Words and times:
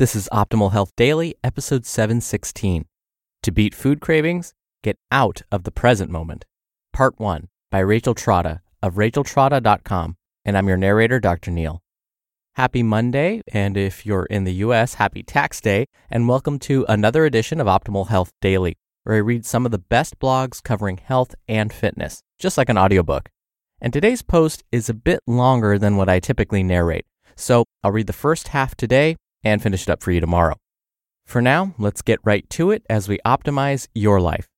This 0.00 0.16
is 0.16 0.30
Optimal 0.32 0.72
Health 0.72 0.92
Daily, 0.96 1.34
episode 1.44 1.84
716. 1.84 2.86
To 3.42 3.52
beat 3.52 3.74
food 3.74 4.00
cravings, 4.00 4.54
get 4.82 4.96
out 5.12 5.42
of 5.52 5.64
the 5.64 5.70
present 5.70 6.10
moment. 6.10 6.46
Part 6.90 7.20
1 7.20 7.48
by 7.70 7.80
Rachel 7.80 8.14
Trotta 8.14 8.60
of 8.82 8.94
racheltrotta.com. 8.94 10.16
And 10.46 10.56
I'm 10.56 10.68
your 10.68 10.78
narrator, 10.78 11.20
Dr. 11.20 11.50
Neal. 11.50 11.82
Happy 12.54 12.82
Monday, 12.82 13.42
and 13.52 13.76
if 13.76 14.06
you're 14.06 14.24
in 14.24 14.44
the 14.44 14.54
US, 14.64 14.94
happy 14.94 15.22
tax 15.22 15.60
day, 15.60 15.84
and 16.08 16.26
welcome 16.26 16.58
to 16.60 16.86
another 16.88 17.26
edition 17.26 17.60
of 17.60 17.66
Optimal 17.66 18.08
Health 18.08 18.32
Daily, 18.40 18.78
where 19.04 19.16
I 19.16 19.20
read 19.20 19.44
some 19.44 19.66
of 19.66 19.70
the 19.70 19.76
best 19.76 20.18
blogs 20.18 20.62
covering 20.62 20.96
health 20.96 21.34
and 21.46 21.70
fitness, 21.70 22.22
just 22.38 22.56
like 22.56 22.70
an 22.70 22.78
audiobook. 22.78 23.28
And 23.82 23.92
today's 23.92 24.22
post 24.22 24.64
is 24.72 24.88
a 24.88 24.94
bit 24.94 25.20
longer 25.26 25.78
than 25.78 25.98
what 25.98 26.08
I 26.08 26.20
typically 26.20 26.62
narrate. 26.62 27.04
So 27.36 27.66
I'll 27.84 27.92
read 27.92 28.06
the 28.06 28.14
first 28.14 28.48
half 28.48 28.74
today 28.74 29.16
and 29.44 29.62
finish 29.62 29.82
it 29.82 29.88
up 29.90 30.02
for 30.02 30.12
you 30.12 30.20
tomorrow. 30.20 30.56
For 31.26 31.40
now, 31.40 31.74
let's 31.78 32.02
get 32.02 32.18
right 32.24 32.48
to 32.50 32.70
it 32.70 32.84
as 32.90 33.08
we 33.08 33.18
optimize 33.24 33.88
your 33.94 34.20
life. 34.20 34.48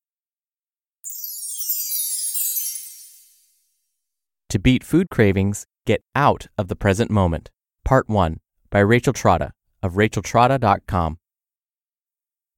To 4.49 4.59
beat 4.59 4.85
food 4.85 5.09
cravings, 5.11 5.67
get 5.87 6.03
out 6.15 6.47
of 6.59 6.69
the 6.69 6.77
present 6.77 7.11
moment. 7.11 7.51
Part 7.85 8.09
1 8.09 8.39
by 8.71 8.81
Rachel 8.81 9.13
Trotta 9.13 9.51
of 9.83 9.95
racheltrotta.com. 9.95 11.19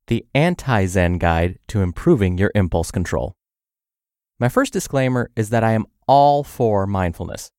The 0.06 0.26
Anti 0.34 0.86
Zen 0.86 1.18
Guide 1.18 1.58
to 1.68 1.80
Improving 1.80 2.36
Your 2.36 2.52
Impulse 2.54 2.90
Control. 2.90 3.34
My 4.38 4.48
first 4.48 4.72
disclaimer 4.72 5.30
is 5.34 5.50
that 5.50 5.64
I 5.64 5.72
am 5.72 5.86
all 6.06 6.44
for 6.44 6.86
mindfulness. 6.86 7.50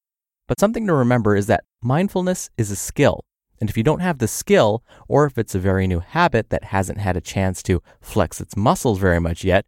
But 0.47 0.59
something 0.59 0.85
to 0.87 0.93
remember 0.93 1.35
is 1.35 1.47
that 1.47 1.63
mindfulness 1.81 2.49
is 2.57 2.69
a 2.71 2.75
skill 2.75 3.25
and 3.59 3.69
if 3.69 3.77
you 3.77 3.83
don't 3.83 4.01
have 4.01 4.19
the 4.19 4.27
skill, 4.27 4.83
or 5.07 5.25
if 5.25 5.37
it's 5.37 5.55
a 5.55 5.59
very 5.59 5.87
new 5.87 5.99
habit 5.99 6.49
that 6.49 6.65
hasn't 6.65 6.99
had 6.99 7.15
a 7.15 7.21
chance 7.21 7.63
to 7.63 7.81
flex 8.01 8.41
its 8.41 8.57
muscles 8.57 8.99
very 8.99 9.19
much 9.19 9.43
yet, 9.43 9.65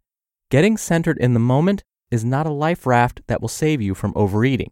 getting 0.50 0.76
centered 0.76 1.18
in 1.18 1.34
the 1.34 1.40
moment 1.40 1.84
is 2.10 2.24
not 2.24 2.46
a 2.46 2.50
life 2.50 2.86
raft 2.86 3.20
that 3.26 3.40
will 3.40 3.48
save 3.48 3.80
you 3.80 3.94
from 3.94 4.12
overeating. 4.16 4.70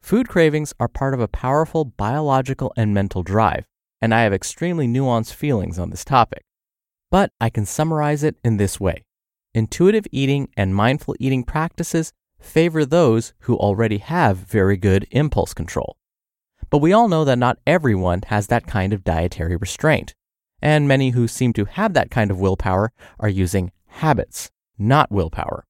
Food 0.00 0.28
cravings 0.28 0.72
are 0.78 0.88
part 0.88 1.14
of 1.14 1.20
a 1.20 1.28
powerful 1.28 1.84
biological 1.84 2.72
and 2.76 2.94
mental 2.94 3.22
drive, 3.22 3.66
and 4.00 4.14
I 4.14 4.22
have 4.22 4.32
extremely 4.32 4.86
nuanced 4.86 5.34
feelings 5.34 5.78
on 5.78 5.90
this 5.90 6.04
topic. 6.04 6.42
But 7.10 7.30
I 7.40 7.50
can 7.50 7.66
summarize 7.66 8.22
it 8.22 8.36
in 8.44 8.56
this 8.56 8.78
way 8.80 9.02
intuitive 9.54 10.06
eating 10.12 10.48
and 10.54 10.74
mindful 10.74 11.16
eating 11.18 11.42
practices 11.42 12.12
favor 12.38 12.84
those 12.84 13.32
who 13.40 13.56
already 13.56 13.98
have 13.98 14.36
very 14.36 14.76
good 14.76 15.06
impulse 15.10 15.54
control. 15.54 15.96
But 16.70 16.78
we 16.78 16.92
all 16.92 17.08
know 17.08 17.24
that 17.24 17.38
not 17.38 17.58
everyone 17.66 18.22
has 18.26 18.48
that 18.48 18.66
kind 18.66 18.92
of 18.92 19.04
dietary 19.04 19.56
restraint. 19.56 20.14
And 20.60 20.88
many 20.88 21.10
who 21.10 21.28
seem 21.28 21.52
to 21.54 21.64
have 21.66 21.92
that 21.94 22.10
kind 22.10 22.30
of 22.30 22.40
willpower 22.40 22.92
are 23.20 23.28
using 23.28 23.72
habits, 23.86 24.50
not 24.78 25.10
willpower. 25.10 25.64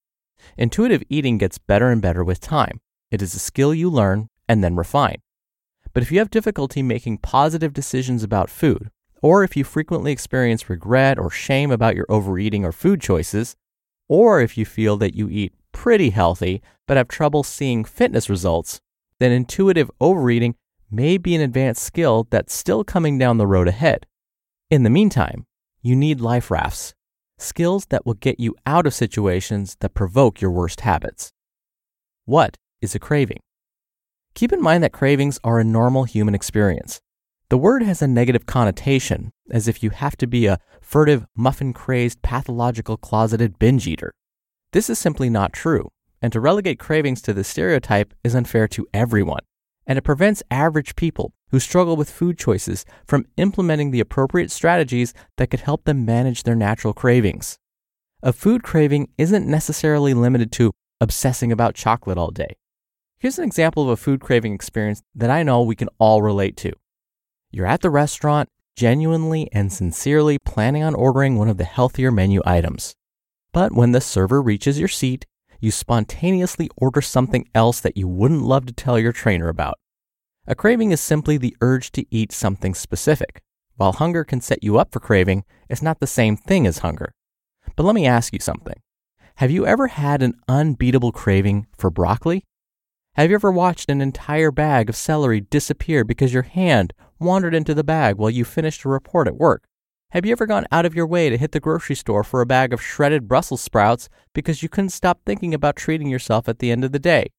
Intuitive 0.57 1.03
eating 1.09 1.39
gets 1.39 1.59
better 1.59 1.91
and 1.91 2.01
better 2.01 2.23
with 2.25 2.41
time. 2.41 2.81
It 3.11 3.21
is 3.21 3.35
a 3.35 3.39
skill 3.39 3.75
you 3.75 3.91
learn 3.91 4.29
and 4.49 4.63
then 4.63 4.77
refine. 4.77 5.21
But 5.93 6.03
if 6.03 6.13
you 6.13 6.19
have 6.19 6.31
difficulty 6.31 6.83
making 6.83 7.19
positive 7.19 7.73
decisions 7.73 8.23
about 8.23 8.51
food, 8.51 8.91
or 9.23 9.43
if 9.43 9.57
you 9.57 9.65
frequently 9.65 10.13
experience 10.13 10.69
regret 10.71 11.19
or 11.19 11.31
shame 11.31 11.71
about 11.71 11.97
your 11.97 12.07
overeating 12.09 12.65
or 12.65 12.73
food 12.73 13.01
choices, 13.01 13.57
or 14.09 14.41
if 14.41 14.57
you 14.57 14.65
feel 14.65 14.97
that 14.99 15.15
you 15.15 15.29
eat 15.29 15.53
pretty 15.73 16.11
healthy 16.11 16.63
but 16.87 16.97
have 16.97 17.09
trouble 17.09 17.43
seeing 17.43 17.85
fitness 17.85 18.31
results, 18.31 18.81
then 19.19 19.33
intuitive 19.33 19.91
overeating 20.01 20.55
may 20.91 21.19
be 21.19 21.35
an 21.35 21.41
advanced 21.41 21.83
skill 21.83 22.27
that's 22.31 22.55
still 22.55 22.85
coming 22.85 23.19
down 23.19 23.39
the 23.39 23.47
road 23.47 23.69
ahead. 23.69 24.07
In 24.71 24.83
the 24.83 24.91
meantime, 24.91 25.47
you 25.83 25.97
need 25.97 26.21
life 26.21 26.51
rafts, 26.51 26.95
skills 27.39 27.87
that 27.87 28.07
will 28.07 28.15
get 28.15 28.41
you 28.41 28.55
out 28.67 28.87
of 28.87 28.95
situations 28.95 29.77
that 29.81 29.95
provoke 29.95 30.41
your 30.41 30.51
worst 30.51 30.81
habits. 30.81 31.33
What 32.25 32.57
is 32.81 32.95
a 32.95 32.99
craving? 32.99 33.41
Keep 34.35 34.53
in 34.53 34.61
mind 34.61 34.83
that 34.83 34.93
cravings 34.93 35.39
are 35.45 35.59
a 35.59 35.65
normal 35.65 36.05
human 36.05 36.35
experience. 36.35 37.01
The 37.49 37.59
word 37.59 37.83
has 37.83 38.03
a 38.03 38.09
negative 38.09 38.45
connotation, 38.47 39.31
as 39.51 39.69
if 39.69 39.83
you 39.83 39.91
have 39.91 40.17
to 40.17 40.27
be 40.27 40.47
a 40.47 40.59
furtive, 40.81 41.27
muffin 41.37 41.73
crazed, 41.73 42.21
pathological, 42.23 42.97
closeted 42.97 43.59
binge 43.59 43.87
eater. 43.87 44.13
This 44.73 44.91
is 44.91 44.99
simply 44.99 45.31
not 45.31 45.53
true, 45.53 45.91
and 46.21 46.33
to 46.33 46.41
relegate 46.41 46.81
cravings 46.81 47.23
to 47.23 47.33
this 47.33 47.47
stereotype 47.47 48.13
is 48.25 48.35
unfair 48.35 48.67
to 48.69 48.87
everyone 48.93 49.46
and 49.87 49.99
it 49.99 50.03
prevents 50.03 50.43
average 50.51 50.97
people 50.97 51.33
who 51.51 51.61
struggle 51.61 51.97
with 51.97 52.11
food 52.11 52.39
choices 52.39 52.85
from 53.07 53.27
implementing 53.37 53.91
the 53.91 54.01
appropriate 54.01 54.51
strategies 54.51 55.15
that 55.37 55.49
could 55.51 55.61
help 55.61 55.85
them 55.85 56.05
manage 56.05 56.43
their 56.43 56.57
natural 56.57 56.93
cravings. 56.93 57.59
A 58.23 58.33
food 58.33 58.63
craving 58.63 59.09
isn't 59.17 59.47
necessarily 59.47 60.15
limited 60.15 60.51
to 60.53 60.73
obsessing 61.01 61.53
about 61.53 61.75
chocolate 61.75 62.19
all 62.19 62.31
day. 62.31 62.57
Here's 63.19 63.39
an 63.39 63.45
example 63.45 63.85
of 63.85 63.89
a 63.91 63.97
food 63.97 64.21
craving 64.21 64.55
experience 64.55 65.03
that 65.15 65.31
I 65.31 65.43
know 65.43 65.63
we 65.63 65.77
can 65.77 65.89
all 65.99 66.23
relate 66.23 66.57
to. 66.59 66.73
You're 67.51 67.67
at 67.67 67.81
the 67.81 67.91
restaurant, 67.91 68.49
genuinely 68.77 69.49
and 69.53 69.73
sincerely 69.73 70.39
planning 70.39 70.83
on 70.83 70.95
ordering 70.95 71.37
one 71.37 71.49
of 71.49 71.57
the 71.57 71.65
healthier 71.65 72.11
menu 72.11 72.43
items. 72.45 72.95
But 73.53 73.73
when 73.73 73.93
the 73.93 74.01
server 74.01 74.43
reaches 74.43 74.79
your 74.79 74.89
seat, 74.89 75.25
you 75.61 75.71
spontaneously 75.71 76.71
order 76.77 77.01
something 77.01 77.49
else 77.55 77.81
that 77.81 77.97
you 77.97 78.07
wouldn't 78.09 78.43
love 78.43 78.67
to 78.67 78.73
tell 78.73 78.99
your 78.99 79.13
trainer 79.13 79.49
about. 79.49 79.79
A 80.47 80.55
craving 80.55 80.93
is 80.93 81.01
simply 81.01 81.37
the 81.37 81.57
urge 81.61 81.91
to 81.93 82.05
eat 82.11 82.33
something 82.33 82.75
specific. 82.75 83.43
While 83.77 83.93
hunger 83.93 84.25
can 84.25 84.41
set 84.41 84.63
you 84.63 84.79
up 84.79 84.93
for 84.93 85.01
craving, 85.01 85.45
it's 85.69 85.83
not 85.83 86.01
the 86.01 86.07
same 86.07 86.37
thing 86.37 86.67
as 86.67 86.79
hunger. 86.79 87.13
But 87.75 87.85
let 87.85 87.95
me 87.95 88.07
ask 88.07 88.33
you 88.33 88.39
something. 88.41 88.81
Have 89.37 89.51
you 89.51 89.67
ever 89.67 89.89
had 89.89 90.23
an 90.23 90.35
unbeatable 90.49 91.13
craving 91.13 91.67
for 91.77 91.91
broccoli? 91.91 92.43
Have 93.17 93.31
you 93.31 93.35
ever 93.35 93.51
watched 93.51 93.91
an 93.91 94.01
entire 94.01 94.51
bag 94.51 94.89
of 94.89 94.97
celery 94.97 95.41
disappear 95.41 96.05
because 96.05 96.33
your 96.33 96.43
hand 96.43 96.93
wandered 97.19 97.55
into 97.55 97.75
the 97.75 97.85
bag 97.85 98.17
while 98.17 98.31
you 98.31 98.45
finished 98.45 98.85
a 98.85 98.89
report 98.89 99.27
at 99.27 99.37
work? 99.37 99.65
Have 100.11 100.25
you 100.25 100.31
ever 100.31 100.47
gone 100.47 100.67
out 100.71 100.87
of 100.87 100.95
your 100.95 101.07
way 101.07 101.29
to 101.31 101.37
hit 101.37 101.51
the 101.51 101.59
grocery 101.59 101.97
store 101.97 102.23
for 102.23 102.41
a 102.41 102.47
bag 102.47 102.73
of 102.73 102.81
shredded 102.81 103.27
Brussels 103.27 103.61
sprouts 103.61 104.09
because 104.35 104.63
you 104.63 104.69
couldn't 104.69 104.91
stop 104.91 105.21
thinking 105.27 105.53
about 105.53 105.75
treating 105.75 106.09
yourself 106.09 106.49
at 106.49 106.61
the 106.61 106.71
end 106.71 106.85
of 106.85 106.93
the 106.93 107.01
day? 107.01 107.33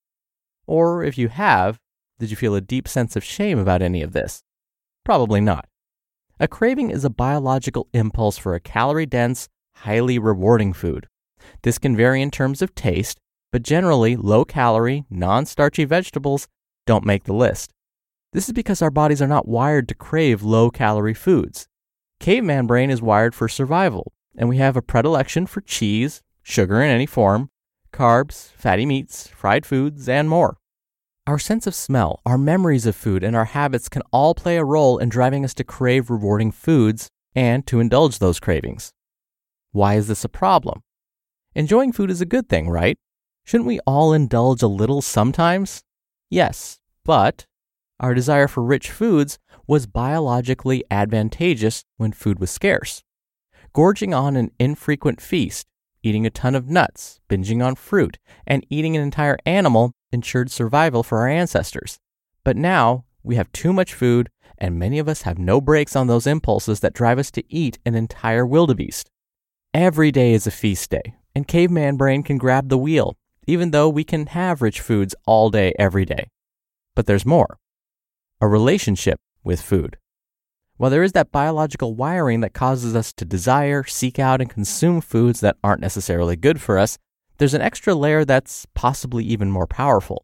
Or 0.65 1.01
if 1.01 1.17
you 1.17 1.29
have, 1.29 1.79
did 2.19 2.29
you 2.29 2.35
feel 2.35 2.55
a 2.55 2.61
deep 2.61 2.85
sense 2.85 3.15
of 3.15 3.23
shame 3.23 3.57
about 3.57 3.81
any 3.81 4.01
of 4.01 4.11
this? 4.11 4.43
Probably 5.05 5.39
not. 5.39 5.65
A 6.41 6.47
craving 6.47 6.91
is 6.91 7.05
a 7.05 7.09
biological 7.09 7.87
impulse 7.93 8.37
for 8.37 8.53
a 8.53 8.59
calorie 8.59 9.05
dense, 9.05 9.47
highly 9.77 10.19
rewarding 10.19 10.73
food. 10.73 11.07
This 11.63 11.77
can 11.77 11.95
vary 11.95 12.21
in 12.21 12.31
terms 12.31 12.61
of 12.61 12.75
taste, 12.75 13.17
but 13.53 13.63
generally, 13.63 14.17
low 14.17 14.43
calorie, 14.43 15.05
non 15.09 15.45
starchy 15.45 15.85
vegetables 15.85 16.49
don't 16.85 17.05
make 17.05 17.23
the 17.23 17.33
list. 17.33 17.71
This 18.33 18.49
is 18.49 18.53
because 18.53 18.81
our 18.81 18.91
bodies 18.91 19.21
are 19.21 19.27
not 19.27 19.47
wired 19.47 19.87
to 19.87 19.95
crave 19.95 20.43
low 20.43 20.69
calorie 20.69 21.13
foods. 21.13 21.69
Caveman 22.19 22.67
brain 22.67 22.89
is 22.89 23.01
wired 23.01 23.33
for 23.35 23.47
survival, 23.47 24.11
and 24.35 24.49
we 24.49 24.57
have 24.57 24.75
a 24.75 24.81
predilection 24.81 25.45
for 25.45 25.61
cheese, 25.61 26.21
sugar 26.43 26.81
in 26.81 26.89
any 26.89 27.05
form, 27.05 27.49
carbs, 27.93 28.51
fatty 28.51 28.85
meats, 28.85 29.27
fried 29.27 29.65
foods, 29.65 30.09
and 30.09 30.29
more. 30.29 30.57
Our 31.25 31.39
sense 31.39 31.67
of 31.67 31.75
smell, 31.75 32.21
our 32.25 32.37
memories 32.37 32.85
of 32.85 32.95
food, 32.95 33.23
and 33.23 33.35
our 33.35 33.45
habits 33.45 33.89
can 33.89 34.01
all 34.11 34.33
play 34.33 34.57
a 34.57 34.63
role 34.63 34.97
in 34.97 35.09
driving 35.09 35.43
us 35.43 35.53
to 35.55 35.63
crave 35.63 36.09
rewarding 36.09 36.51
foods 36.51 37.09
and 37.35 37.67
to 37.67 37.79
indulge 37.79 38.19
those 38.19 38.39
cravings. 38.39 38.93
Why 39.71 39.95
is 39.95 40.07
this 40.07 40.23
a 40.23 40.29
problem? 40.29 40.81
Enjoying 41.53 41.91
food 41.91 42.09
is 42.09 42.21
a 42.21 42.25
good 42.25 42.47
thing, 42.47 42.69
right? 42.69 42.97
Shouldn't 43.43 43.67
we 43.67 43.79
all 43.81 44.13
indulge 44.13 44.61
a 44.61 44.67
little 44.67 45.01
sometimes? 45.01 45.83
Yes, 46.29 46.79
but 47.03 47.45
our 47.99 48.13
desire 48.13 48.47
for 48.47 48.63
rich 48.63 48.91
foods 48.91 49.39
was 49.67 49.87
biologically 49.87 50.83
advantageous 50.89 51.83
when 51.97 52.11
food 52.11 52.39
was 52.39 52.51
scarce. 52.51 53.03
Gorging 53.73 54.13
on 54.13 54.35
an 54.35 54.51
infrequent 54.59 55.19
feast, 55.21 55.67
eating 56.03 56.25
a 56.25 56.29
ton 56.29 56.55
of 56.55 56.69
nuts, 56.69 57.19
binging 57.29 57.63
on 57.63 57.75
fruit, 57.75 58.17
and 58.45 58.65
eating 58.69 58.95
an 58.95 59.03
entire 59.03 59.37
animal 59.45 59.91
ensured 60.11 60.49
survival 60.49 61.03
for 61.03 61.19
our 61.19 61.27
ancestors. 61.27 61.99
But 62.43 62.55
now 62.55 63.05
we 63.23 63.35
have 63.35 63.51
too 63.51 63.73
much 63.73 63.93
food, 63.93 64.29
and 64.57 64.79
many 64.79 64.99
of 64.99 65.09
us 65.09 65.23
have 65.23 65.37
no 65.37 65.59
brakes 65.59 65.95
on 65.95 66.07
those 66.07 66.25
impulses 66.25 66.79
that 66.79 66.93
drive 66.93 67.19
us 67.19 67.29
to 67.31 67.43
eat 67.53 67.77
an 67.85 67.93
entire 67.95 68.45
wildebeest. 68.45 69.09
Every 69.73 70.11
day 70.11 70.33
is 70.33 70.47
a 70.47 70.51
feast 70.51 70.89
day, 70.89 71.15
and 71.35 71.47
caveman 71.47 71.97
brain 71.97 72.23
can 72.23 72.37
grab 72.37 72.69
the 72.69 72.77
wheel, 72.77 73.17
even 73.45 73.71
though 73.71 73.89
we 73.89 74.03
can 74.03 74.27
have 74.27 74.61
rich 74.61 74.79
foods 74.79 75.13
all 75.25 75.49
day, 75.49 75.73
every 75.77 76.05
day. 76.05 76.29
But 76.95 77.05
there's 77.05 77.25
more 77.25 77.57
a 78.39 78.47
relationship 78.47 79.19
with 79.43 79.61
food. 79.61 79.97
While 80.77 80.91
there 80.91 81.03
is 81.03 81.13
that 81.13 81.31
biological 81.31 81.95
wiring 81.95 82.41
that 82.41 82.53
causes 82.53 82.95
us 82.95 83.11
to 83.13 83.25
desire, 83.25 83.83
seek 83.83 84.19
out, 84.19 84.41
and 84.41 84.49
consume 84.49 85.01
foods 85.01 85.39
that 85.39 85.57
aren't 85.63 85.81
necessarily 85.81 86.35
good 86.35 86.61
for 86.61 86.77
us, 86.77 86.99
there's 87.37 87.55
an 87.55 87.61
extra 87.61 87.95
layer 87.95 88.25
that's 88.25 88.67
possibly 88.75 89.23
even 89.23 89.49
more 89.49 89.65
powerful. 89.67 90.23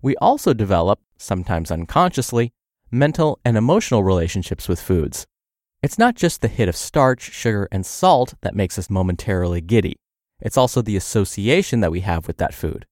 We 0.00 0.16
also 0.16 0.54
develop, 0.54 1.00
sometimes 1.16 1.70
unconsciously, 1.70 2.52
mental 2.90 3.40
and 3.44 3.56
emotional 3.56 4.04
relationships 4.04 4.68
with 4.68 4.80
foods. 4.80 5.26
It's 5.82 5.98
not 5.98 6.14
just 6.14 6.40
the 6.40 6.48
hit 6.48 6.68
of 6.68 6.76
starch, 6.76 7.22
sugar, 7.32 7.68
and 7.72 7.84
salt 7.84 8.34
that 8.42 8.54
makes 8.54 8.78
us 8.78 8.90
momentarily 8.90 9.60
giddy. 9.60 9.96
It's 10.40 10.56
also 10.56 10.82
the 10.82 10.96
association 10.96 11.80
that 11.80 11.92
we 11.92 12.00
have 12.00 12.26
with 12.26 12.36
that 12.38 12.54
food. 12.54 12.86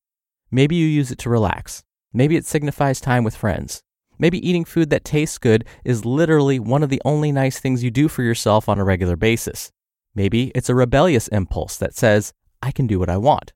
Maybe 0.51 0.77
you 0.77 0.87
use 0.87 1.11
it 1.11 1.19
to 1.21 1.31
relax. 1.31 1.85
Maybe 2.13 2.37
it 2.37 2.47
signifies 2.47 3.01
time 3.01 3.25
with 3.25 3.37
friends. 3.37 3.83
Maybe 4.19 4.47
eating 4.47 4.65
food 4.65 4.91
that 4.91 5.05
tastes 5.05 5.39
good 5.39 5.65
is 5.85 6.05
literally 6.05 6.59
one 6.59 6.83
of 6.83 6.89
the 6.89 7.03
only 7.05 7.33
nice 7.33 7.61
things 7.61 7.85
you 7.85 7.91
do 7.91 8.09
for 8.09 8.23
yourself 8.23 8.69
on 8.69 8.79
a 8.79 8.85
regular 8.85 9.17
basis. 9.17 9.71
Maybe 10.15 10.51
it's 10.55 10.69
a 10.69 10.75
rebellious 10.75 11.29
impulse 11.29 11.77
that 11.77 11.95
says, 11.95 12.33
I 12.61 12.73
can 12.73 12.87
do 12.87 12.99
what 12.99 13.11
I 13.11 13.17
want. 13.17 13.53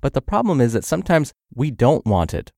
But 0.00 0.14
the 0.14 0.22
problem 0.22 0.60
is 0.60 0.72
that 0.72 0.84
sometimes 0.84 1.32
we 1.54 1.70
don't 1.70 2.06
want 2.06 2.32
it. 2.32 2.52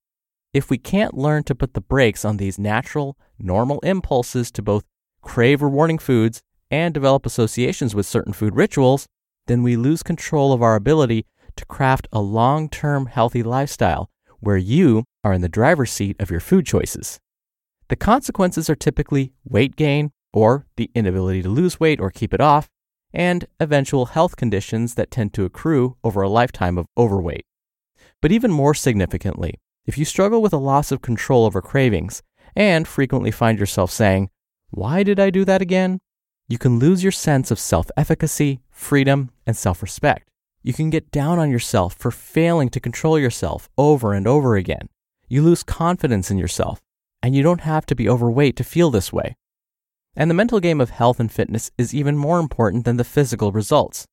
If 0.54 0.70
we 0.70 0.78
can't 0.78 1.16
learn 1.16 1.44
to 1.44 1.54
put 1.54 1.74
the 1.74 1.80
brakes 1.80 2.24
on 2.24 2.36
these 2.36 2.58
natural, 2.58 3.16
normal 3.38 3.80
impulses 3.80 4.50
to 4.52 4.62
both 4.62 4.84
crave 5.22 5.62
rewarding 5.62 5.98
foods 5.98 6.42
and 6.70 6.94
develop 6.94 7.26
associations 7.26 7.94
with 7.94 8.06
certain 8.06 8.32
food 8.32 8.54
rituals, 8.54 9.06
then 9.46 9.62
we 9.62 9.76
lose 9.76 10.02
control 10.02 10.52
of 10.52 10.62
our 10.62 10.76
ability 10.76 11.26
to 11.56 11.64
craft 11.66 12.06
a 12.12 12.20
long 12.20 12.68
term 12.68 13.06
healthy 13.06 13.42
lifestyle 13.42 14.08
where 14.40 14.56
you 14.56 15.04
are 15.24 15.32
in 15.32 15.40
the 15.40 15.48
driver's 15.48 15.90
seat 15.90 16.16
of 16.20 16.30
your 16.30 16.40
food 16.40 16.66
choices. 16.66 17.18
The 17.92 17.96
consequences 17.96 18.70
are 18.70 18.74
typically 18.74 19.34
weight 19.44 19.76
gain 19.76 20.12
or 20.32 20.64
the 20.76 20.90
inability 20.94 21.42
to 21.42 21.50
lose 21.50 21.78
weight 21.78 22.00
or 22.00 22.10
keep 22.10 22.32
it 22.32 22.40
off, 22.40 22.70
and 23.12 23.44
eventual 23.60 24.06
health 24.06 24.34
conditions 24.34 24.94
that 24.94 25.10
tend 25.10 25.34
to 25.34 25.44
accrue 25.44 25.98
over 26.02 26.22
a 26.22 26.28
lifetime 26.30 26.78
of 26.78 26.86
overweight. 26.96 27.44
But 28.22 28.32
even 28.32 28.50
more 28.50 28.72
significantly, 28.72 29.60
if 29.84 29.98
you 29.98 30.06
struggle 30.06 30.40
with 30.40 30.54
a 30.54 30.68
loss 30.70 30.90
of 30.90 31.02
control 31.02 31.44
over 31.44 31.60
cravings 31.60 32.22
and 32.56 32.88
frequently 32.88 33.30
find 33.30 33.58
yourself 33.58 33.90
saying, 33.90 34.30
Why 34.70 35.02
did 35.02 35.20
I 35.20 35.28
do 35.28 35.44
that 35.44 35.60
again? 35.60 36.00
You 36.48 36.56
can 36.56 36.78
lose 36.78 37.02
your 37.02 37.12
sense 37.12 37.50
of 37.50 37.58
self 37.58 37.90
efficacy, 37.94 38.62
freedom, 38.70 39.32
and 39.46 39.54
self 39.54 39.82
respect. 39.82 40.30
You 40.62 40.72
can 40.72 40.88
get 40.88 41.10
down 41.10 41.38
on 41.38 41.50
yourself 41.50 41.92
for 41.92 42.10
failing 42.10 42.70
to 42.70 42.80
control 42.80 43.18
yourself 43.18 43.68
over 43.76 44.14
and 44.14 44.26
over 44.26 44.56
again. 44.56 44.88
You 45.28 45.42
lose 45.42 45.62
confidence 45.62 46.30
in 46.30 46.38
yourself 46.38 46.80
and 47.22 47.34
you 47.34 47.42
don't 47.42 47.60
have 47.60 47.86
to 47.86 47.94
be 47.94 48.08
overweight 48.08 48.56
to 48.56 48.64
feel 48.64 48.90
this 48.90 49.12
way. 49.12 49.36
And 50.16 50.28
the 50.28 50.34
mental 50.34 50.60
game 50.60 50.80
of 50.80 50.90
health 50.90 51.20
and 51.20 51.30
fitness 51.30 51.70
is 51.78 51.94
even 51.94 52.16
more 52.16 52.38
important 52.38 52.84
than 52.84 52.96
the 52.96 53.04
physical 53.04 53.52
results. 53.52 54.06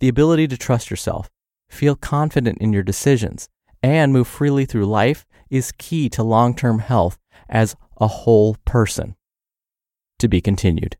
The 0.00 0.08
ability 0.08 0.48
to 0.48 0.56
trust 0.56 0.90
yourself, 0.90 1.30
feel 1.70 1.96
confident 1.96 2.58
in 2.58 2.72
your 2.72 2.82
decisions, 2.82 3.48
and 3.82 4.12
move 4.12 4.28
freely 4.28 4.66
through 4.66 4.86
life 4.86 5.24
is 5.48 5.72
key 5.72 6.08
to 6.10 6.22
long 6.22 6.54
term 6.54 6.80
health 6.80 7.18
as 7.48 7.76
a 7.98 8.08
whole 8.08 8.56
person. 8.64 9.14
To 10.18 10.28
be 10.28 10.40
continued. 10.40 10.96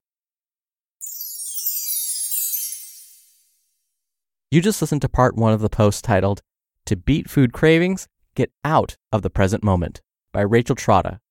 You 4.50 4.62
just 4.62 4.80
listened 4.80 5.02
to 5.02 5.08
part 5.10 5.36
one 5.36 5.52
of 5.52 5.60
the 5.60 5.68
post 5.68 6.04
titled, 6.04 6.40
To 6.86 6.96
Beat 6.96 7.28
Food 7.28 7.52
Cravings, 7.52 8.08
Get 8.34 8.50
Out 8.64 8.96
of 9.12 9.20
the 9.20 9.28
Present 9.28 9.62
Moment 9.62 10.00
by 10.32 10.40
Rachel 10.40 10.74
Trotta 10.76 11.18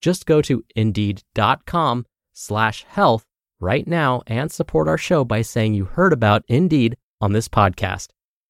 Just 0.00 0.26
go 0.26 0.42
to 0.42 0.64
indeed.com 0.74 2.06
slash 2.32 2.84
health 2.84 3.24
right 3.60 3.86
now 3.86 4.22
and 4.26 4.50
support 4.52 4.88
our 4.88 4.98
show 4.98 5.24
by 5.24 5.42
saying 5.42 5.74
you 5.74 5.86
heard 5.86 6.12
about 6.12 6.44
Indeed 6.48 6.96
on 7.20 7.32
this 7.32 7.48
podcast. 7.48 8.08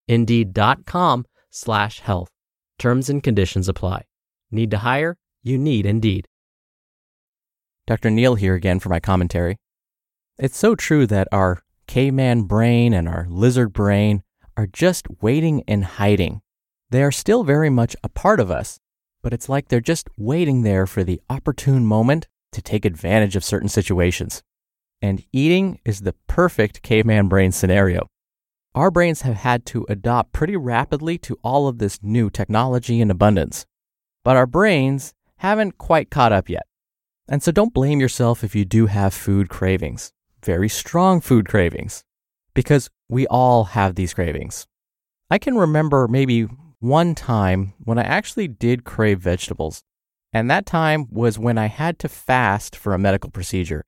Indeed.com 0.09 1.26
slash 1.50 2.00
health. 2.00 2.29
Terms 2.79 3.09
and 3.09 3.23
conditions 3.23 3.69
apply. 3.69 4.05
Need 4.50 4.71
to 4.73 4.79
hire? 4.79 5.17
You 5.43 5.59
need 5.59 5.87
Indeed. 5.87 6.26
Dr. 7.87 8.11
Neal 8.11 8.35
here 8.35 8.55
again 8.55 8.81
for 8.81 8.88
my 8.88 9.00
commentary. 9.00 9.57
It's 10.38 10.59
so 10.59 10.75
true 10.75 11.07
that 11.07 11.29
our 11.33 11.62
caveman 11.87 12.43
brain 12.43 12.93
and 12.93 13.09
our 13.09 13.26
lizard 13.31 13.73
brain 13.73 14.23
are 14.57 14.67
just 14.67 15.07
waiting 15.23 15.62
and 15.69 15.85
hiding. 15.85 16.41
They 16.91 17.03
are 17.03 17.12
still 17.12 17.45
very 17.45 17.71
much 17.71 17.95
a 18.03 18.09
part 18.09 18.41
of 18.41 18.50
us, 18.50 18.79
but 19.26 19.33
it's 19.33 19.49
like 19.49 19.66
they're 19.66 19.80
just 19.80 20.09
waiting 20.16 20.62
there 20.62 20.87
for 20.87 21.02
the 21.02 21.21
opportune 21.28 21.85
moment 21.85 22.28
to 22.52 22.62
take 22.62 22.85
advantage 22.85 23.35
of 23.35 23.42
certain 23.42 23.68
situations. 23.68 24.40
And 25.02 25.25
eating 25.33 25.80
is 25.85 26.02
the 26.02 26.14
perfect 26.28 26.80
caveman 26.83 27.26
brain 27.26 27.50
scenario. 27.50 28.06
Our 28.76 28.92
brains 28.92 29.23
have 29.23 29.35
had 29.35 29.66
to 29.66 29.85
adopt 29.88 30.33
pretty 30.33 30.54
rapidly 30.54 31.18
to 31.26 31.40
all 31.42 31.66
of 31.66 31.78
this 31.78 31.99
new 32.04 32.30
technology 32.30 33.00
and 33.00 33.11
abundance. 33.11 33.66
But 34.23 34.37
our 34.37 34.47
brains 34.47 35.12
haven't 35.38 35.76
quite 35.76 36.09
caught 36.09 36.30
up 36.30 36.49
yet. 36.49 36.62
And 37.26 37.42
so 37.42 37.50
don't 37.50 37.75
blame 37.75 37.99
yourself 37.99 38.45
if 38.45 38.54
you 38.54 38.64
do 38.64 38.87
have 38.87 39.12
food 39.12 39.49
cravings, 39.49 40.12
very 40.45 40.68
strong 40.68 41.21
food 41.21 41.49
cravings, 41.49 42.04
because 42.54 42.88
we 43.09 43.26
all 43.26 43.64
have 43.64 43.97
these 43.97 44.14
cravings. 44.14 44.68
I 45.33 45.38
can 45.38 45.56
remember 45.56 46.06
maybe 46.06 46.47
one 46.80 47.14
time 47.14 47.75
when 47.78 47.99
I 47.99 48.02
actually 48.02 48.49
did 48.49 48.85
crave 48.85 49.21
vegetables, 49.21 49.83
and 50.33 50.50
that 50.50 50.66
time 50.66 51.09
was 51.11 51.38
when 51.38 51.59
I 51.59 51.66
had 51.66 51.99
to 52.00 52.09
fast 52.09 52.76
for 52.76 52.95
a 52.95 52.99
medical 52.99 53.30
procedure. 53.30 53.85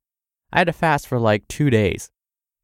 I 0.52 0.60
had 0.60 0.66
to 0.68 0.72
fast 0.72 1.06
for 1.06 1.18
like 1.18 1.46
two 1.48 1.70
days. 1.70 2.10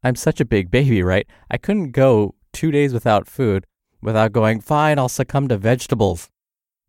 I'm 0.03 0.17
such 0.17 0.41
a 0.41 0.45
big 0.45 0.71
baby, 0.71 1.03
right? 1.03 1.27
I 1.51 1.59
couldn't 1.59 1.93
go 1.93 2.35
two 2.53 2.71
days 2.71 2.93
without 2.93 3.27
food 3.29 3.67
without 4.05 4.33
going, 4.33 4.61
fine, 4.61 4.99
I'll 4.99 5.09
succumb 5.09 5.49
to 5.49 5.57
vegetables. 5.57 6.29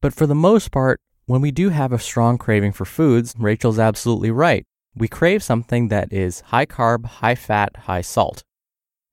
But 0.02 0.14
for 0.14 0.28
the 0.28 0.36
most 0.36 0.72
part, 0.72 1.00
when 1.26 1.42
we 1.42 1.50
do 1.50 1.70
have 1.70 1.92
a 1.92 1.98
strong 1.98 2.38
craving 2.38 2.74
for 2.74 2.86
foods, 2.86 3.34
Rachel's 3.40 3.80
absolutely 3.80 4.30
right. 4.30 4.66
We 4.94 5.08
crave 5.08 5.42
something 5.42 5.88
that 5.88 6.12
is 6.14 6.42
high 6.42 6.66
carb, 6.66 7.06
high 7.06 7.36
fat, 7.36 7.76
high 7.88 8.02
salt. 8.02 8.44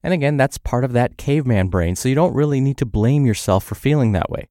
And 0.03 0.13
again, 0.13 0.37
that's 0.37 0.59
part 0.59 0.85
of 0.85 0.93
that 0.93 1.17
caveman 1.17 1.69
brain, 1.69 1.95
so 1.97 2.09
you 2.09 2.15
don't 2.15 2.35
really 2.35 2.61
need 2.61 2.77
to 2.79 2.87
blame 2.87 3.25
yourself 3.25 3.65
for 3.65 3.75
feeling 3.75 4.13
that 4.13 4.31
way. 4.31 4.49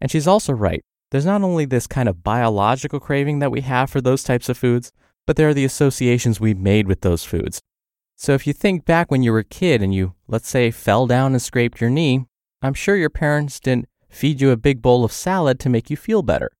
And 0.00 0.10
she's 0.10 0.26
also 0.26 0.52
right. 0.52 0.82
There's 1.10 1.26
not 1.26 1.42
only 1.42 1.64
this 1.64 1.86
kind 1.86 2.08
of 2.08 2.22
biological 2.22 3.00
craving 3.00 3.38
that 3.40 3.50
we 3.50 3.60
have 3.62 3.90
for 3.90 4.00
those 4.00 4.22
types 4.22 4.48
of 4.48 4.58
foods, 4.58 4.92
but 5.26 5.36
there 5.36 5.48
are 5.48 5.54
the 5.54 5.64
associations 5.64 6.40
we've 6.40 6.58
made 6.58 6.86
with 6.86 7.02
those 7.02 7.24
foods. 7.24 7.60
So 8.16 8.32
if 8.32 8.46
you 8.46 8.52
think 8.52 8.84
back 8.84 9.10
when 9.10 9.22
you 9.22 9.32
were 9.32 9.38
a 9.38 9.44
kid 9.44 9.82
and 9.82 9.94
you, 9.94 10.14
let's 10.28 10.48
say, 10.48 10.70
fell 10.70 11.06
down 11.06 11.32
and 11.32 11.40
scraped 11.40 11.80
your 11.80 11.90
knee, 11.90 12.26
I'm 12.62 12.74
sure 12.74 12.96
your 12.96 13.10
parents 13.10 13.58
didn't 13.60 13.88
feed 14.08 14.40
you 14.40 14.50
a 14.50 14.56
big 14.56 14.82
bowl 14.82 15.04
of 15.04 15.12
salad 15.12 15.58
to 15.60 15.68
make 15.68 15.88
you 15.88 15.96
feel 15.96 16.22
better. 16.22 16.50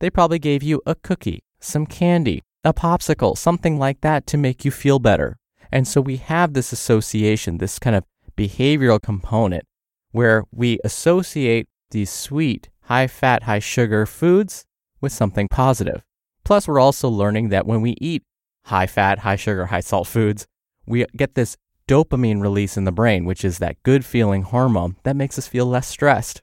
They 0.00 0.10
probably 0.10 0.38
gave 0.38 0.62
you 0.62 0.82
a 0.84 0.94
cookie, 0.94 1.42
some 1.60 1.86
candy, 1.86 2.42
a 2.64 2.74
popsicle, 2.74 3.38
something 3.38 3.78
like 3.78 4.02
that 4.02 4.26
to 4.26 4.36
make 4.36 4.64
you 4.64 4.70
feel 4.70 4.98
better. 4.98 5.38
And 5.72 5.86
so 5.86 6.00
we 6.00 6.16
have 6.16 6.52
this 6.52 6.72
association, 6.72 7.58
this 7.58 7.78
kind 7.78 7.96
of 7.96 8.04
behavioral 8.36 9.00
component 9.00 9.64
where 10.12 10.44
we 10.52 10.78
associate 10.84 11.66
these 11.90 12.10
sweet, 12.10 12.68
high 12.82 13.06
fat, 13.06 13.44
high 13.44 13.58
sugar 13.58 14.06
foods 14.06 14.64
with 15.00 15.12
something 15.12 15.48
positive. 15.48 16.02
Plus, 16.44 16.68
we're 16.68 16.80
also 16.80 17.08
learning 17.08 17.48
that 17.48 17.66
when 17.66 17.82
we 17.82 17.96
eat 18.00 18.22
high 18.64 18.86
fat, 18.86 19.20
high 19.20 19.36
sugar, 19.36 19.66
high 19.66 19.80
salt 19.80 20.06
foods, 20.06 20.46
we 20.86 21.04
get 21.16 21.34
this 21.34 21.56
dopamine 21.88 22.40
release 22.40 22.76
in 22.76 22.84
the 22.84 22.92
brain, 22.92 23.24
which 23.24 23.44
is 23.44 23.58
that 23.58 23.82
good 23.82 24.04
feeling 24.04 24.42
hormone 24.42 24.96
that 25.02 25.16
makes 25.16 25.38
us 25.38 25.48
feel 25.48 25.66
less 25.66 25.86
stressed. 25.86 26.42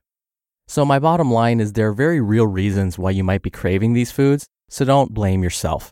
So, 0.68 0.86
my 0.86 1.00
bottom 1.00 1.32
line 1.32 1.60
is 1.60 1.74
there 1.74 1.89
are 1.89 1.94
very 1.94 2.22
real 2.22 2.48
reasons 2.48 2.98
why 2.98 3.12
you 3.12 3.24
might 3.24 3.42
be 3.42 3.50
craving 3.50 3.94
these 3.94 4.12
foods, 4.12 4.48
so 4.70 4.86
don't 4.86 5.13
blame 5.13 5.44
yourself. 5.44 5.92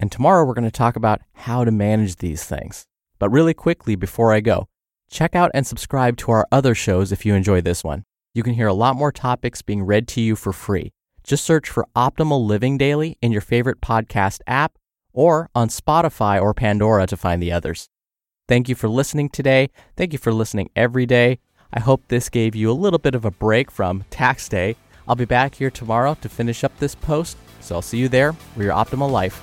And 0.00 0.10
tomorrow 0.10 0.44
we're 0.44 0.54
going 0.54 0.64
to 0.64 0.70
talk 0.70 0.96
about 0.96 1.20
how 1.34 1.62
to 1.62 1.70
manage 1.70 2.16
these 2.16 2.42
things. 2.42 2.86
But 3.18 3.28
really 3.28 3.52
quickly 3.52 3.96
before 3.96 4.32
I 4.32 4.40
go, 4.40 4.66
check 5.10 5.36
out 5.36 5.50
and 5.52 5.66
subscribe 5.66 6.16
to 6.16 6.32
our 6.32 6.48
other 6.50 6.74
shows 6.74 7.12
if 7.12 7.26
you 7.26 7.34
enjoy 7.34 7.60
this 7.60 7.84
one. 7.84 8.04
You 8.32 8.42
can 8.42 8.54
hear 8.54 8.66
a 8.66 8.72
lot 8.72 8.96
more 8.96 9.12
topics 9.12 9.60
being 9.60 9.82
read 9.82 10.08
to 10.08 10.22
you 10.22 10.36
for 10.36 10.54
free. 10.54 10.92
Just 11.22 11.44
search 11.44 11.68
for 11.68 11.86
Optimal 11.94 12.46
Living 12.46 12.78
Daily 12.78 13.18
in 13.20 13.30
your 13.30 13.42
favorite 13.42 13.82
podcast 13.82 14.40
app 14.46 14.78
or 15.12 15.50
on 15.54 15.68
Spotify 15.68 16.40
or 16.40 16.54
Pandora 16.54 17.06
to 17.06 17.16
find 17.16 17.42
the 17.42 17.52
others. 17.52 17.90
Thank 18.48 18.70
you 18.70 18.74
for 18.74 18.88
listening 18.88 19.28
today. 19.28 19.68
Thank 19.98 20.14
you 20.14 20.18
for 20.18 20.32
listening 20.32 20.70
every 20.74 21.04
day. 21.04 21.40
I 21.74 21.80
hope 21.80 22.08
this 22.08 22.30
gave 22.30 22.56
you 22.56 22.70
a 22.70 22.72
little 22.72 22.98
bit 22.98 23.14
of 23.14 23.26
a 23.26 23.30
break 23.30 23.70
from 23.70 24.04
tax 24.08 24.48
day. 24.48 24.76
I'll 25.06 25.14
be 25.14 25.26
back 25.26 25.56
here 25.56 25.70
tomorrow 25.70 26.16
to 26.22 26.28
finish 26.30 26.64
up 26.64 26.76
this 26.78 26.94
post, 26.94 27.36
so 27.60 27.74
I'll 27.74 27.82
see 27.82 27.98
you 27.98 28.08
there 28.08 28.32
where 28.54 28.66
your 28.66 28.74
optimal 28.74 29.10
life 29.10 29.42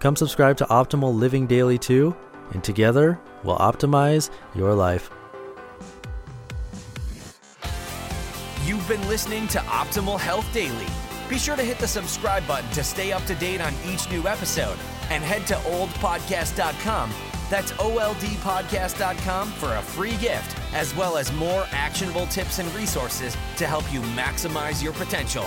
come 0.00 0.16
subscribe 0.16 0.56
to 0.58 0.64
Optimal 0.66 1.14
Living 1.14 1.46
Daily 1.46 1.78
too, 1.78 2.14
and 2.52 2.62
together 2.62 3.18
we'll 3.42 3.58
optimize 3.58 4.30
your 4.54 4.74
life. 4.74 5.10
You've 8.64 8.86
been 8.88 9.06
listening 9.08 9.48
to 9.48 9.58
Optimal 9.58 10.18
Health 10.18 10.50
Daily. 10.52 10.86
Be 11.28 11.38
sure 11.38 11.56
to 11.56 11.62
hit 11.62 11.78
the 11.78 11.88
subscribe 11.88 12.46
button 12.46 12.70
to 12.70 12.84
stay 12.84 13.12
up 13.12 13.24
to 13.24 13.34
date 13.34 13.60
on 13.60 13.74
each 13.86 14.10
new 14.10 14.26
episode 14.26 14.76
and 15.10 15.22
head 15.22 15.46
to 15.48 15.54
oldpodcast.com 15.54 17.10
that's 17.50 17.72
oldpodcast.com 17.72 19.48
for 19.52 19.76
a 19.76 19.82
free 19.82 20.16
gift, 20.16 20.56
as 20.72 20.94
well 20.96 21.16
as 21.16 21.32
more 21.32 21.66
actionable 21.70 22.26
tips 22.26 22.58
and 22.58 22.72
resources 22.74 23.36
to 23.56 23.66
help 23.66 23.90
you 23.92 24.00
maximize 24.00 24.82
your 24.82 24.92
potential. 24.92 25.46